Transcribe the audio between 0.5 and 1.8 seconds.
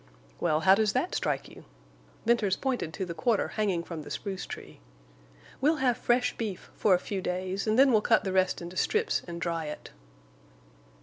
how does that strike you?"